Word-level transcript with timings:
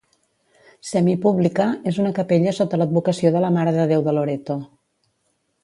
Semipública, 0.91 1.67
és 1.91 1.99
una 2.03 2.13
capella 2.21 2.55
sota 2.61 2.79
l'advocació 2.83 3.33
de 3.37 3.45
la 3.45 3.53
Mare 3.59 3.75
de 3.79 3.87
Déu 3.93 4.05
de 4.09 4.15
Loreto. 4.19 4.57